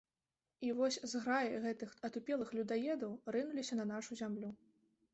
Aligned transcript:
І 0.67 0.71
вось 0.79 0.97
зграі 1.11 1.61
гэтых 1.67 1.93
атупелых 2.11 2.57
людаедаў 2.61 3.17
рынуліся 3.39 3.81
на 3.83 3.91
нашу 3.95 4.11
зямлю. 4.27 4.57